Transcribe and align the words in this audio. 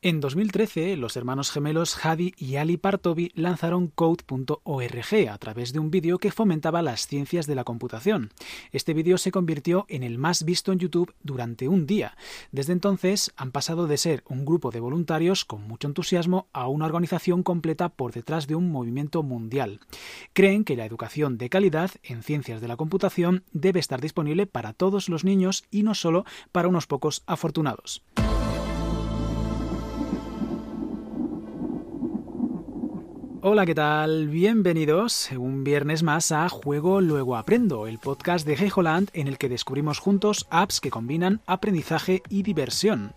En 0.00 0.20
2013, 0.20 0.96
los 0.96 1.16
hermanos 1.16 1.50
gemelos 1.50 1.98
Hadi 2.06 2.32
y 2.38 2.54
Ali 2.54 2.76
Partovi 2.76 3.32
lanzaron 3.34 3.88
Code.org 3.88 5.28
a 5.28 5.38
través 5.38 5.72
de 5.72 5.80
un 5.80 5.90
vídeo 5.90 6.18
que 6.18 6.30
fomentaba 6.30 6.82
las 6.82 7.08
ciencias 7.08 7.48
de 7.48 7.56
la 7.56 7.64
computación. 7.64 8.30
Este 8.70 8.94
vídeo 8.94 9.18
se 9.18 9.32
convirtió 9.32 9.86
en 9.88 10.04
el 10.04 10.16
más 10.16 10.44
visto 10.44 10.70
en 10.70 10.78
YouTube 10.78 11.12
durante 11.24 11.66
un 11.66 11.84
día. 11.84 12.16
Desde 12.52 12.74
entonces 12.74 13.32
han 13.36 13.50
pasado 13.50 13.88
de 13.88 13.96
ser 13.96 14.22
un 14.28 14.44
grupo 14.44 14.70
de 14.70 14.78
voluntarios 14.78 15.44
con 15.44 15.66
mucho 15.66 15.88
entusiasmo 15.88 16.46
a 16.52 16.68
una 16.68 16.86
organización 16.86 17.42
completa 17.42 17.88
por 17.88 18.12
detrás 18.12 18.46
de 18.46 18.54
un 18.54 18.70
movimiento 18.70 19.24
mundial. 19.24 19.80
Creen 20.32 20.62
que 20.62 20.76
la 20.76 20.86
educación 20.86 21.38
de 21.38 21.50
calidad 21.50 21.90
en 22.04 22.22
ciencias 22.22 22.60
de 22.60 22.68
la 22.68 22.76
computación 22.76 23.42
debe 23.50 23.80
estar 23.80 24.00
disponible 24.00 24.46
para 24.46 24.74
todos 24.74 25.08
los 25.08 25.24
niños 25.24 25.64
y 25.72 25.82
no 25.82 25.96
solo 25.96 26.24
para 26.52 26.68
unos 26.68 26.86
pocos 26.86 27.24
afortunados. 27.26 28.04
Hola, 33.40 33.66
¿qué 33.66 33.74
tal? 33.76 34.26
Bienvenidos 34.26 35.30
un 35.30 35.62
viernes 35.62 36.02
más 36.02 36.32
a 36.32 36.48
Juego 36.48 37.00
Luego 37.00 37.36
Aprendo, 37.36 37.86
el 37.86 37.98
podcast 37.98 38.44
de 38.44 38.54
Hejoland 38.54 39.10
en 39.12 39.28
el 39.28 39.38
que 39.38 39.48
descubrimos 39.48 40.00
juntos 40.00 40.48
apps 40.50 40.80
que 40.80 40.90
combinan 40.90 41.40
aprendizaje 41.46 42.24
y 42.28 42.42
diversión. 42.42 43.12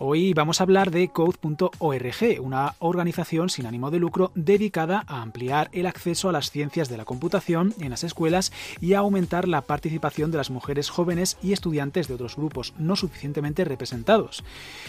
Hoy 0.00 0.32
vamos 0.32 0.60
a 0.60 0.62
hablar 0.62 0.92
de 0.92 1.08
Code.org, 1.08 2.40
una 2.40 2.76
organización 2.78 3.50
sin 3.50 3.66
ánimo 3.66 3.90
de 3.90 3.98
lucro 3.98 4.30
dedicada 4.36 5.02
a 5.08 5.22
ampliar 5.22 5.70
el 5.72 5.86
acceso 5.86 6.28
a 6.28 6.32
las 6.32 6.52
ciencias 6.52 6.88
de 6.88 6.96
la 6.96 7.04
computación 7.04 7.74
en 7.80 7.90
las 7.90 8.04
escuelas 8.04 8.52
y 8.80 8.92
a 8.92 9.00
aumentar 9.00 9.48
la 9.48 9.62
participación 9.62 10.30
de 10.30 10.36
las 10.36 10.50
mujeres 10.50 10.88
jóvenes 10.88 11.36
y 11.42 11.52
estudiantes 11.52 12.06
de 12.06 12.14
otros 12.14 12.36
grupos 12.36 12.74
no 12.78 12.94
suficientemente 12.94 13.64
representados. 13.64 14.44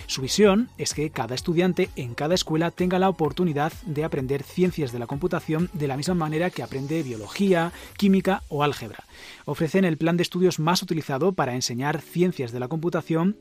Su 0.06 0.22
visión 0.22 0.70
es 0.78 0.94
que 0.94 1.10
cada 1.10 1.34
estudiante 1.34 1.90
en 1.96 2.14
cada 2.14 2.36
escuela 2.36 2.70
tenga 2.70 3.00
la 3.00 3.10
oportunidad 3.10 3.74
de 3.88 4.04
aprender 4.04 4.44
ciencias 4.44 4.92
de 4.92 5.00
la 5.00 5.08
computación 5.08 5.72
de 5.74 5.88
la 5.88 5.98
misma 5.98 6.14
manera 6.14 6.52
que 6.52 6.62
aprende 6.62 7.02
biología, 7.02 7.72
química 7.98 8.44
o 8.48 8.62
álgebra. 8.62 9.06
Ofrecen 9.46 9.86
el 9.86 9.98
plan 9.98 10.18
de 10.18 10.24
estudios 10.24 10.60
más 10.60 10.84
utilizado 10.84 11.32
para 11.32 11.56
enseñar 11.56 12.00
ciencias 12.00 12.52
de 12.52 12.60
la 12.60 12.68
computación 12.68 13.38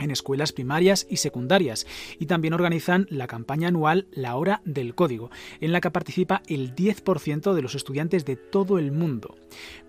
en 0.00 0.10
escuelas 0.10 0.52
primarias 0.52 1.06
y 1.08 1.18
secundarias 1.18 1.86
y 2.18 2.26
también 2.26 2.54
organizan 2.54 3.06
la 3.10 3.26
campaña 3.26 3.68
anual 3.68 4.06
La 4.12 4.36
Hora 4.36 4.62
del 4.64 4.94
Código, 4.94 5.30
en 5.60 5.72
la 5.72 5.80
que 5.80 5.90
participa 5.90 6.42
el 6.46 6.74
10% 6.74 7.54
de 7.54 7.62
los 7.62 7.74
estudiantes 7.74 8.24
de 8.24 8.36
todo 8.36 8.78
el 8.78 8.92
mundo. 8.92 9.36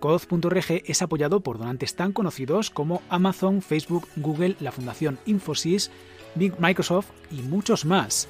Code.org 0.00 0.82
es 0.84 1.02
apoyado 1.02 1.40
por 1.40 1.58
donantes 1.58 1.94
tan 1.94 2.12
conocidos 2.12 2.70
como 2.70 3.02
Amazon, 3.08 3.62
Facebook, 3.62 4.08
Google, 4.16 4.56
la 4.60 4.72
Fundación 4.72 5.18
Infosys, 5.26 5.90
Microsoft 6.34 7.10
y 7.30 7.42
muchos 7.42 7.84
más. 7.84 8.28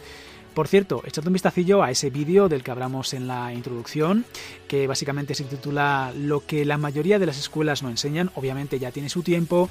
Por 0.54 0.68
cierto, 0.68 1.02
echad 1.04 1.26
un 1.26 1.32
vistacillo 1.32 1.82
a 1.82 1.90
ese 1.90 2.10
vídeo 2.10 2.48
del 2.48 2.62
que 2.62 2.70
hablamos 2.70 3.12
en 3.12 3.26
la 3.26 3.52
introducción, 3.52 4.24
que 4.68 4.86
básicamente 4.86 5.34
se 5.34 5.42
titula 5.42 6.12
Lo 6.16 6.46
que 6.46 6.64
la 6.64 6.78
mayoría 6.78 7.18
de 7.18 7.26
las 7.26 7.40
escuelas 7.40 7.82
no 7.82 7.90
enseñan. 7.90 8.30
Obviamente 8.36 8.78
ya 8.78 8.92
tiene 8.92 9.08
su 9.08 9.24
tiempo, 9.24 9.68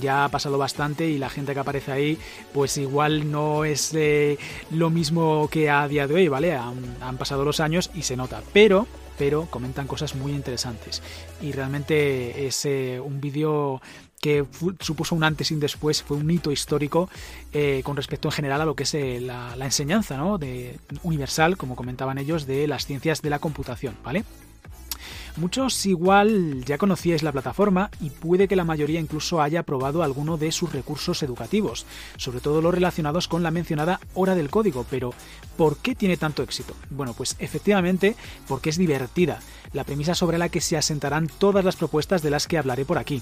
ya 0.00 0.24
ha 0.24 0.28
pasado 0.28 0.58
bastante 0.58 1.06
y 1.08 1.18
la 1.18 1.30
gente 1.30 1.54
que 1.54 1.60
aparece 1.60 1.92
ahí, 1.92 2.18
pues 2.52 2.76
igual 2.78 3.30
no 3.30 3.64
es 3.64 3.92
eh, 3.94 4.38
lo 4.70 4.90
mismo 4.90 5.48
que 5.50 5.70
a 5.70 5.86
día 5.88 6.06
de 6.06 6.14
hoy, 6.14 6.28
¿vale? 6.28 6.54
Han, 6.54 7.16
pasado 7.18 7.44
los 7.44 7.60
años 7.60 7.90
y 7.94 8.02
se 8.02 8.16
nota, 8.16 8.42
pero 8.52 8.86
pero 9.16 9.46
comentan 9.48 9.86
cosas 9.86 10.16
muy 10.16 10.32
interesantes 10.32 11.00
y 11.40 11.52
realmente 11.52 12.48
es 12.48 12.64
eh, 12.64 12.98
un 12.98 13.20
vídeo 13.20 13.80
que 14.24 14.42
supuso 14.80 15.14
un 15.14 15.22
antes 15.22 15.50
y 15.50 15.54
un 15.54 15.60
después, 15.60 16.02
fue 16.02 16.16
un 16.16 16.30
hito 16.30 16.50
histórico 16.50 17.10
eh, 17.52 17.82
con 17.84 17.94
respecto 17.94 18.28
en 18.28 18.32
general 18.32 18.62
a 18.62 18.64
lo 18.64 18.74
que 18.74 18.84
es 18.84 18.94
eh, 18.94 19.20
la, 19.20 19.54
enseñanza 19.60 20.16
¿no? 20.16 20.38
de, 20.38 20.80
universal, 21.02 21.58
como 21.58 21.76
comentaban 21.76 22.16
ellos, 22.16 22.46
de 22.46 22.66
las 22.66 22.86
ciencias 22.86 23.20
de 23.20 23.28
la 23.28 23.38
computación, 23.38 23.94
¿vale? 24.02 24.24
Muchos 25.36 25.84
igual 25.86 26.64
ya 26.64 26.78
conocíais 26.78 27.24
la 27.24 27.32
plataforma 27.32 27.90
y 28.00 28.10
puede 28.10 28.46
que 28.46 28.54
la 28.54 28.62
mayoría 28.62 29.00
incluso 29.00 29.42
haya 29.42 29.64
probado 29.64 30.04
alguno 30.04 30.36
de 30.36 30.52
sus 30.52 30.72
recursos 30.72 31.24
educativos, 31.24 31.86
sobre 32.16 32.40
todo 32.40 32.62
los 32.62 32.72
relacionados 32.72 33.26
con 33.26 33.42
la 33.42 33.50
mencionada 33.50 33.98
hora 34.14 34.36
del 34.36 34.48
código, 34.48 34.86
pero 34.88 35.12
¿por 35.56 35.78
qué 35.78 35.96
tiene 35.96 36.16
tanto 36.16 36.44
éxito? 36.44 36.76
Bueno, 36.88 37.14
pues 37.14 37.34
efectivamente 37.40 38.14
porque 38.46 38.70
es 38.70 38.78
divertida, 38.78 39.40
la 39.72 39.82
premisa 39.82 40.14
sobre 40.14 40.38
la 40.38 40.50
que 40.50 40.60
se 40.60 40.76
asentarán 40.76 41.26
todas 41.26 41.64
las 41.64 41.74
propuestas 41.74 42.22
de 42.22 42.30
las 42.30 42.46
que 42.46 42.56
hablaré 42.56 42.84
por 42.84 42.98
aquí. 42.98 43.20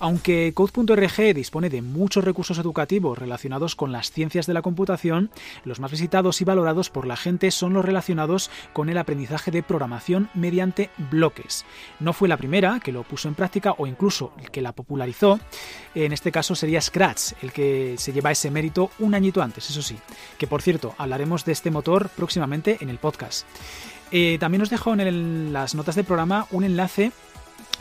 Aunque 0.00 0.52
Code.org 0.54 1.34
dispone 1.34 1.68
de 1.68 1.82
muchos 1.82 2.24
recursos 2.24 2.58
educativos 2.58 3.18
relacionados 3.18 3.76
con 3.76 3.92
las 3.92 4.10
ciencias 4.10 4.46
de 4.46 4.54
la 4.54 4.62
computación, 4.62 5.30
los 5.64 5.78
más 5.78 5.90
visitados 5.90 6.40
y 6.40 6.44
valorados 6.44 6.88
por 6.88 7.06
la 7.06 7.16
gente 7.16 7.50
son 7.50 7.74
los 7.74 7.84
relacionados 7.84 8.50
con 8.72 8.88
el 8.88 8.96
aprendizaje 8.96 9.50
de 9.50 9.62
programación 9.62 10.30
mediante 10.32 10.88
bloques. 11.10 11.66
No 11.98 12.14
fue 12.14 12.28
la 12.28 12.38
primera 12.38 12.80
que 12.80 12.92
lo 12.92 13.02
puso 13.02 13.28
en 13.28 13.34
práctica 13.34 13.74
o 13.76 13.86
incluso 13.86 14.32
el 14.40 14.50
que 14.50 14.62
la 14.62 14.72
popularizó. 14.72 15.38
En 15.94 16.14
este 16.14 16.32
caso 16.32 16.54
sería 16.54 16.80
Scratch, 16.80 17.34
el 17.42 17.52
que 17.52 17.96
se 17.98 18.14
lleva 18.14 18.30
ese 18.30 18.50
mérito 18.50 18.90
un 19.00 19.14
añito 19.14 19.42
antes, 19.42 19.68
eso 19.68 19.82
sí. 19.82 19.98
Que 20.38 20.46
por 20.46 20.62
cierto, 20.62 20.94
hablaremos 20.96 21.44
de 21.44 21.52
este 21.52 21.70
motor 21.70 22.08
próximamente 22.16 22.78
en 22.80 22.88
el 22.88 22.96
podcast. 22.96 23.46
Eh, 24.12 24.38
también 24.40 24.62
os 24.62 24.70
dejo 24.70 24.94
en 24.94 25.52
las 25.52 25.74
notas 25.74 25.94
del 25.94 26.06
programa 26.06 26.46
un 26.50 26.64
enlace 26.64 27.12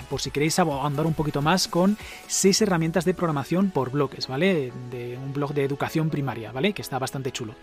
por 0.09 0.21
si 0.21 0.31
queréis 0.31 0.59
andar 0.59 1.05
un 1.05 1.13
poquito 1.13 1.41
más 1.41 1.67
con 1.67 1.97
seis 2.27 2.61
herramientas 2.61 3.05
de 3.05 3.13
programación 3.13 3.71
por 3.71 3.91
bloques, 3.91 4.27
¿vale? 4.27 4.71
De 4.91 5.17
un 5.17 5.33
blog 5.33 5.53
de 5.53 5.63
educación 5.63 6.09
primaria, 6.09 6.51
¿vale? 6.51 6.73
Que 6.73 6.81
está 6.81 6.99
bastante 6.99 7.31
chulo. 7.31 7.55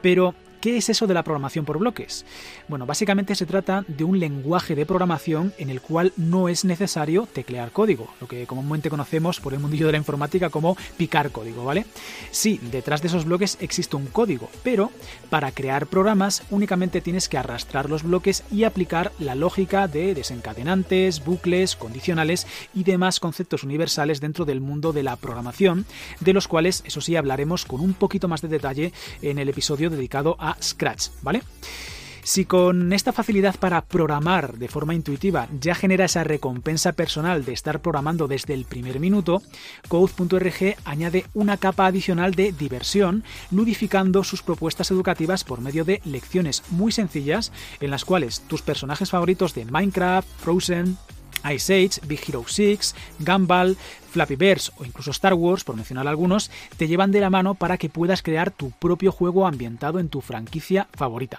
Pero 0.00 0.34
¿Qué 0.60 0.76
es 0.76 0.88
eso 0.88 1.06
de 1.06 1.14
la 1.14 1.22
programación 1.22 1.64
por 1.64 1.78
bloques? 1.78 2.24
Bueno, 2.66 2.84
básicamente 2.84 3.36
se 3.36 3.46
trata 3.46 3.84
de 3.86 4.02
un 4.02 4.18
lenguaje 4.18 4.74
de 4.74 4.86
programación 4.86 5.52
en 5.56 5.70
el 5.70 5.80
cual 5.80 6.12
no 6.16 6.48
es 6.48 6.64
necesario 6.64 7.28
teclear 7.32 7.70
código, 7.70 8.08
lo 8.20 8.26
que 8.26 8.44
comúnmente 8.46 8.90
conocemos 8.90 9.38
por 9.38 9.54
el 9.54 9.60
mundillo 9.60 9.86
de 9.86 9.92
la 9.92 9.98
informática 9.98 10.50
como 10.50 10.76
picar 10.96 11.30
código, 11.30 11.64
¿vale? 11.64 11.86
Sí, 12.32 12.60
detrás 12.72 13.02
de 13.02 13.08
esos 13.08 13.24
bloques 13.24 13.56
existe 13.60 13.94
un 13.94 14.06
código, 14.06 14.50
pero 14.64 14.90
para 15.30 15.52
crear 15.52 15.86
programas 15.86 16.42
únicamente 16.50 17.00
tienes 17.00 17.28
que 17.28 17.38
arrastrar 17.38 17.88
los 17.88 18.02
bloques 18.02 18.42
y 18.50 18.64
aplicar 18.64 19.12
la 19.20 19.36
lógica 19.36 19.86
de 19.86 20.12
desencadenantes, 20.14 21.24
bucles, 21.24 21.76
condicionales 21.76 22.48
y 22.74 22.82
demás 22.82 23.20
conceptos 23.20 23.62
universales 23.62 24.20
dentro 24.20 24.44
del 24.44 24.60
mundo 24.60 24.92
de 24.92 25.04
la 25.04 25.14
programación, 25.14 25.86
de 26.18 26.32
los 26.32 26.48
cuales, 26.48 26.82
eso 26.84 27.00
sí, 27.00 27.14
hablaremos 27.14 27.64
con 27.64 27.80
un 27.80 27.94
poquito 27.94 28.26
más 28.26 28.42
de 28.42 28.48
detalle 28.48 28.92
en 29.22 29.38
el 29.38 29.48
episodio 29.48 29.88
dedicado 29.88 30.36
Scratch, 30.60 31.08
¿vale? 31.22 31.42
Si 32.28 32.44
con 32.44 32.92
esta 32.92 33.14
facilidad 33.14 33.56
para 33.58 33.80
programar 33.80 34.58
de 34.58 34.68
forma 34.68 34.94
intuitiva 34.94 35.48
ya 35.58 35.74
genera 35.74 36.04
esa 36.04 36.24
recompensa 36.24 36.92
personal 36.92 37.46
de 37.46 37.54
estar 37.54 37.80
programando 37.80 38.28
desde 38.28 38.52
el 38.52 38.66
primer 38.66 39.00
minuto, 39.00 39.40
Code.org 39.88 40.76
añade 40.84 41.24
una 41.32 41.56
capa 41.56 41.86
adicional 41.86 42.34
de 42.34 42.52
diversión, 42.52 43.24
ludificando 43.50 44.24
sus 44.24 44.42
propuestas 44.42 44.90
educativas 44.90 45.42
por 45.42 45.62
medio 45.62 45.86
de 45.86 46.02
lecciones 46.04 46.64
muy 46.68 46.92
sencillas 46.92 47.50
en 47.80 47.90
las 47.90 48.04
cuales 48.04 48.42
tus 48.42 48.60
personajes 48.60 49.08
favoritos 49.08 49.54
de 49.54 49.64
Minecraft, 49.64 50.28
Frozen, 50.40 50.98
Ice 51.52 51.74
Age, 51.74 52.00
Big 52.06 52.20
Hero 52.26 52.44
6, 52.46 52.94
Gumball, 53.20 53.76
Flappy 54.10 54.36
Birds 54.36 54.72
o 54.78 54.84
incluso 54.84 55.10
Star 55.10 55.34
Wars, 55.34 55.64
por 55.64 55.76
mencionar 55.76 56.08
algunos, 56.08 56.50
te 56.76 56.88
llevan 56.88 57.12
de 57.12 57.20
la 57.20 57.30
mano 57.30 57.54
para 57.54 57.76
que 57.76 57.88
puedas 57.88 58.22
crear 58.22 58.50
tu 58.50 58.70
propio 58.70 59.12
juego 59.12 59.46
ambientado 59.46 59.98
en 59.98 60.08
tu 60.08 60.20
franquicia 60.20 60.88
favorita. 60.94 61.38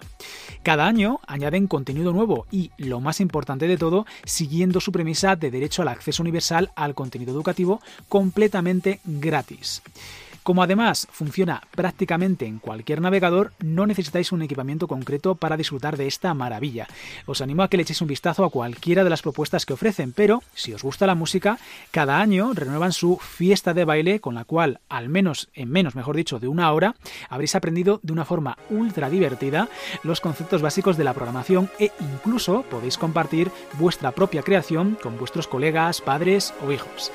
Cada 0.64 0.88
año 0.88 1.20
añaden 1.28 1.68
contenido 1.68 2.14
nuevo 2.14 2.46
y, 2.52 2.72
lo 2.78 3.00
más 3.00 3.20
importante 3.20 3.68
de 3.68 3.78
todo, 3.78 4.06
siguiendo 4.24 4.80
su 4.80 4.92
premisa 4.92 5.36
de 5.36 5.52
derecho 5.52 5.82
al 5.82 5.88
acceso 5.90 6.24
universal 6.24 6.72
al 6.76 6.96
contenido 6.96 7.32
educativo 7.34 7.82
completamente 8.08 9.00
gratis. 9.04 9.82
Como 10.50 10.64
además 10.64 11.08
funciona 11.12 11.62
prácticamente 11.76 12.48
en 12.48 12.58
cualquier 12.58 13.02
navegador, 13.02 13.54
no 13.60 13.86
necesitáis 13.86 14.32
un 14.32 14.42
equipamiento 14.42 14.88
concreto 14.88 15.36
para 15.36 15.58
disfrutar 15.58 15.96
de 15.96 16.08
esta 16.08 16.34
maravilla. 16.34 16.88
Os 17.28 17.42
animo 17.42 17.62
a 17.62 17.68
que 17.68 17.78
le 17.78 17.84
echéis 17.84 18.02
un 18.02 18.08
vistazo 18.08 18.44
a 18.44 18.50
cualquiera 18.50 19.04
de 19.04 19.12
las 19.12 19.22
propuestas 19.22 19.68
que 19.68 19.74
ofrecen, 19.74 20.12
pero 20.12 20.42
si 20.56 20.74
os 20.74 20.82
gusta 20.82 21.06
la 21.06 21.14
música, 21.14 21.60
cada 21.92 22.20
año 22.20 22.52
renuevan 22.56 22.94
su 22.94 23.18
fiesta 23.18 23.76
de 23.76 23.86
baile 23.86 24.22
con 24.22 24.34
la 24.34 24.44
cual, 24.44 24.80
al 24.90 25.08
menos 25.08 25.50
en 25.54 25.70
menos, 25.70 25.94
mejor 25.94 26.16
dicho, 26.16 26.40
de 26.40 26.48
una 26.48 26.72
hora, 26.72 26.96
habréis 27.30 27.54
aprendido 27.54 28.00
de 28.02 28.14
una 28.14 28.26
forma 28.26 28.58
ultra 28.72 29.12
divertida 29.12 29.70
los 30.02 30.20
conceptos 30.20 30.64
básicos 30.64 30.98
de 30.98 31.04
la 31.04 31.14
programación 31.14 31.70
e 31.78 31.92
incluso 32.00 32.64
podéis 32.64 32.98
compartir 32.98 33.52
vuestra 33.78 34.14
propia 34.14 34.42
creación 34.42 34.98
con 35.00 35.16
vuestros 35.20 35.48
colegas, 35.48 36.02
padres 36.02 36.56
o 36.66 36.72
hijos. 36.72 37.12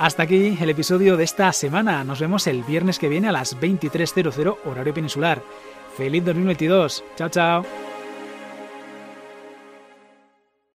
Hasta 0.00 0.22
aquí 0.22 0.56
el 0.58 0.70
episodio 0.70 1.18
de 1.18 1.24
esta 1.24 1.52
semana. 1.52 2.02
Nos 2.04 2.20
vemos 2.20 2.46
el 2.46 2.64
viernes 2.64 2.98
que 2.98 3.10
viene 3.10 3.28
a 3.28 3.32
las 3.32 3.60
23.00 3.60 4.56
horario 4.64 4.94
peninsular. 4.94 5.42
¡Feliz 5.94 6.24
2022! 6.24 7.04
¡Chao, 7.16 7.28
chao! 7.28 7.89